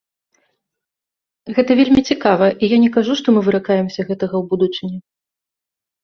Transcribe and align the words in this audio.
Гэта 1.57 1.71
вельмі 1.79 2.01
цікава, 2.13 2.45
і 2.51 2.65
я 2.75 2.79
не 2.85 2.89
кажу, 2.95 3.17
што 3.19 3.27
мы 3.35 3.43
выракаемся 3.49 4.07
гэтага 4.09 4.35
ў 4.39 4.41
будучыні. 4.55 4.97